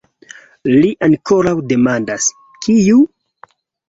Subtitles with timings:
[0.75, 2.31] Li ankoraŭ demandas:
[2.65, 2.97] kiu?